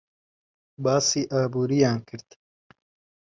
باسی 0.83 1.21
ئابووریان 1.31 1.97
کرد. 2.07 2.27